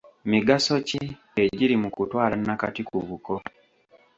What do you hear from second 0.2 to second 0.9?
Migaso